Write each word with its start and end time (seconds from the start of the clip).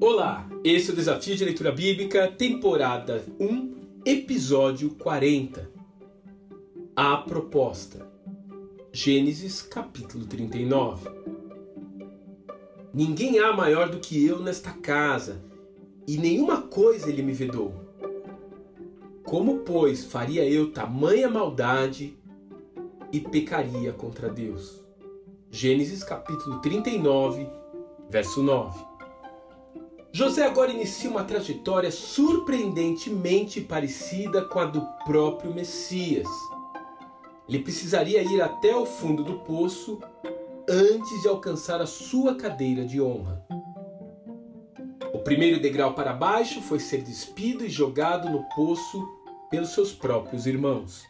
Olá, 0.00 0.48
esse 0.62 0.90
é 0.90 0.92
o 0.92 0.96
Desafio 0.96 1.34
de 1.34 1.44
Leitura 1.44 1.72
Bíblica, 1.72 2.28
temporada 2.30 3.24
1, 3.40 3.74
episódio 4.06 4.90
40. 4.90 5.68
A 6.94 7.16
proposta. 7.16 8.06
Gênesis 8.92 9.60
capítulo 9.60 10.24
39. 10.24 11.10
Ninguém 12.94 13.40
há 13.40 13.52
maior 13.52 13.88
do 13.88 13.98
que 13.98 14.24
eu 14.24 14.40
nesta 14.40 14.70
casa, 14.70 15.42
e 16.06 16.16
nenhuma 16.16 16.62
coisa 16.62 17.08
ele 17.08 17.22
me 17.22 17.32
vedou. 17.32 17.74
Como, 19.24 19.58
pois, 19.58 20.04
faria 20.04 20.48
eu 20.48 20.70
tamanha 20.70 21.28
maldade 21.28 22.16
e 23.12 23.18
pecaria 23.18 23.92
contra 23.92 24.28
Deus? 24.28 24.80
Gênesis 25.50 26.04
capítulo 26.04 26.60
39, 26.60 27.48
verso 28.08 28.44
9. 28.44 28.97
José 30.18 30.44
agora 30.44 30.72
inicia 30.72 31.08
uma 31.08 31.22
trajetória 31.22 31.92
surpreendentemente 31.92 33.60
parecida 33.60 34.42
com 34.42 34.58
a 34.58 34.64
do 34.64 34.84
próprio 35.04 35.54
Messias. 35.54 36.26
Ele 37.48 37.60
precisaria 37.60 38.20
ir 38.24 38.42
até 38.42 38.74
o 38.74 38.84
fundo 38.84 39.22
do 39.22 39.34
poço 39.34 40.00
antes 40.68 41.22
de 41.22 41.28
alcançar 41.28 41.80
a 41.80 41.86
sua 41.86 42.34
cadeira 42.34 42.84
de 42.84 43.00
honra. 43.00 43.46
O 45.14 45.20
primeiro 45.20 45.60
degrau 45.60 45.94
para 45.94 46.12
baixo 46.12 46.60
foi 46.62 46.80
ser 46.80 47.02
despido 47.02 47.64
e 47.64 47.68
jogado 47.68 48.28
no 48.28 48.42
poço 48.56 49.00
pelos 49.48 49.68
seus 49.68 49.92
próprios 49.92 50.48
irmãos. 50.48 51.04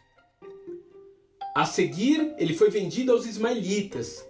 A 1.55 1.65
seguir, 1.65 2.35
ele 2.37 2.53
foi 2.53 2.69
vendido 2.69 3.11
aos 3.11 3.25
ismaelitas, 3.25 4.23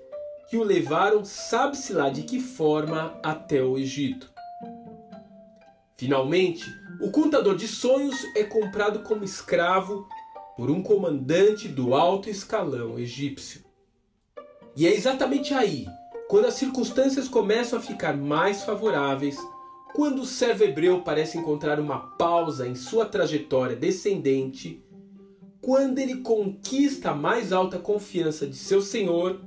que 0.49 0.55
o 0.55 0.63
levaram, 0.63 1.25
sabe-se 1.25 1.91
lá 1.91 2.09
de 2.09 2.23
que 2.23 2.39
forma, 2.39 3.19
até 3.21 3.61
o 3.61 3.77
Egito. 3.77 4.38
Finalmente, 5.99 6.63
o 7.01 7.11
contador 7.11 7.57
de 7.57 7.67
sonhos 7.67 8.15
é 8.33 8.41
comprado 8.41 8.99
como 8.99 9.25
escravo 9.25 10.07
por 10.55 10.71
um 10.71 10.81
comandante 10.81 11.67
do 11.67 11.93
alto 11.93 12.29
escalão 12.29 12.97
egípcio. 12.97 13.65
E 14.77 14.87
é 14.87 14.95
exatamente 14.95 15.53
aí, 15.53 15.85
quando 16.29 16.45
as 16.45 16.53
circunstâncias 16.53 17.27
começam 17.27 17.77
a 17.77 17.81
ficar 17.81 18.15
mais 18.15 18.63
favoráveis, 18.63 19.37
quando 19.93 20.21
o 20.21 20.25
servo 20.25 20.63
hebreu 20.63 21.01
parece 21.01 21.37
encontrar 21.37 21.81
uma 21.81 21.99
pausa 22.15 22.65
em 22.65 22.75
sua 22.75 23.05
trajetória 23.05 23.75
descendente, 23.75 24.81
quando 25.59 25.99
ele 25.99 26.21
conquista 26.21 27.11
a 27.11 27.13
mais 27.13 27.51
alta 27.51 27.77
confiança 27.77 28.47
de 28.47 28.55
seu 28.55 28.81
senhor, 28.81 29.41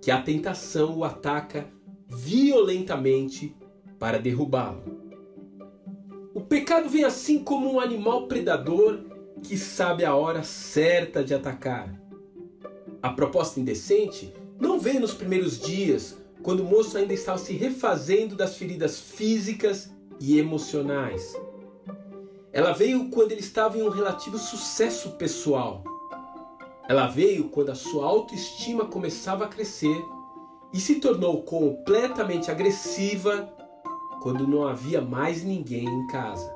que 0.00 0.10
a 0.10 0.22
tentação 0.22 0.96
o 0.96 1.04
ataca 1.04 1.68
violentamente 2.08 3.54
para 3.98 4.18
derrubá-lo. 4.18 4.93
O 6.34 6.40
pecado 6.40 6.88
vem 6.88 7.04
assim 7.04 7.38
como 7.38 7.72
um 7.72 7.78
animal 7.78 8.26
predador 8.26 8.98
que 9.40 9.56
sabe 9.56 10.04
a 10.04 10.16
hora 10.16 10.42
certa 10.42 11.22
de 11.22 11.32
atacar. 11.32 11.94
A 13.00 13.10
proposta 13.10 13.60
indecente 13.60 14.34
não 14.58 14.80
veio 14.80 14.98
nos 14.98 15.14
primeiros 15.14 15.60
dias, 15.60 16.18
quando 16.42 16.60
o 16.60 16.64
moço 16.64 16.98
ainda 16.98 17.14
estava 17.14 17.38
se 17.38 17.52
refazendo 17.52 18.34
das 18.34 18.56
feridas 18.56 18.98
físicas 18.98 19.92
e 20.18 20.36
emocionais. 20.36 21.38
Ela 22.52 22.72
veio 22.72 23.10
quando 23.10 23.30
ele 23.30 23.40
estava 23.40 23.78
em 23.78 23.82
um 23.82 23.88
relativo 23.88 24.36
sucesso 24.36 25.10
pessoal. 25.12 25.84
Ela 26.88 27.06
veio 27.06 27.48
quando 27.48 27.70
a 27.70 27.76
sua 27.76 28.06
autoestima 28.06 28.86
começava 28.86 29.44
a 29.44 29.48
crescer 29.48 30.02
e 30.72 30.80
se 30.80 30.96
tornou 30.96 31.44
completamente 31.44 32.50
agressiva 32.50 33.48
quando 34.24 34.48
não 34.48 34.66
havia 34.66 35.02
mais 35.02 35.44
ninguém 35.44 35.84
em 35.84 36.06
casa. 36.06 36.50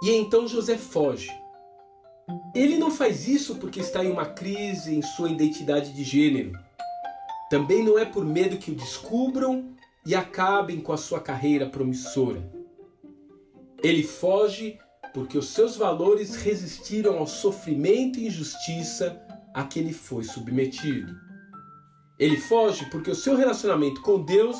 E 0.00 0.12
então 0.12 0.46
José 0.46 0.78
foge. 0.78 1.28
Ele 2.54 2.78
não 2.78 2.92
faz 2.92 3.26
isso 3.26 3.56
porque 3.56 3.80
está 3.80 4.04
em 4.04 4.12
uma 4.12 4.24
crise 4.24 4.94
em 4.94 5.02
sua 5.02 5.28
identidade 5.28 5.92
de 5.92 6.04
gênero. 6.04 6.52
Também 7.50 7.82
não 7.82 7.98
é 7.98 8.04
por 8.04 8.24
medo 8.24 8.56
que 8.56 8.70
o 8.70 8.74
descubram 8.76 9.74
e 10.06 10.14
acabem 10.14 10.80
com 10.80 10.92
a 10.92 10.96
sua 10.96 11.18
carreira 11.18 11.68
promissora. 11.68 12.48
Ele 13.82 14.04
foge 14.04 14.78
porque 15.12 15.36
os 15.36 15.48
seus 15.48 15.76
valores 15.76 16.36
resistiram 16.36 17.18
ao 17.18 17.26
sofrimento 17.26 18.16
e 18.16 18.28
injustiça 18.28 19.20
a 19.52 19.64
que 19.64 19.80
ele 19.80 19.92
foi 19.92 20.22
submetido. 20.22 21.12
Ele 22.16 22.36
foge 22.36 22.88
porque 22.90 23.10
o 23.10 23.16
seu 23.16 23.34
relacionamento 23.34 24.00
com 24.02 24.24
Deus 24.24 24.56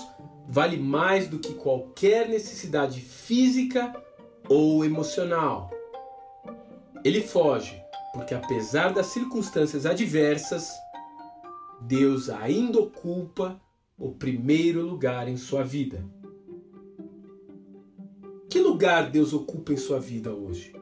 vale 0.49 0.77
mais 0.77 1.29
do 1.29 1.39
que 1.39 1.55
qualquer 1.55 2.29
necessidade 2.29 3.01
física 3.01 3.93
ou 4.49 4.85
emocional. 4.85 5.71
Ele 7.05 7.21
foge 7.21 7.81
porque, 8.13 8.35
apesar 8.35 8.93
das 8.93 9.07
circunstâncias 9.07 9.87
adversas, 9.87 10.71
Deus 11.81 12.29
ainda 12.29 12.79
ocupa 12.79 13.61
o 13.99 14.13
primeiro 14.13 14.83
lugar 14.83 15.29
em 15.29 15.37
sua 15.37 15.65
vida. 15.65 16.05
Que 18.51 18.61
lugar 18.61 19.11
Deus 19.11 19.33
ocupa 19.33 19.73
em 19.73 19.77
sua 19.77 19.99
vida 19.99 20.33
hoje? 20.35 20.75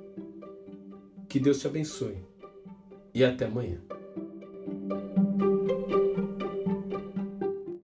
Que 1.29 1.39
Deus 1.39 1.61
te 1.61 1.69
abençoe 1.69 2.19
e 3.15 3.25
até 3.25 3.45
amanhã. 3.45 3.81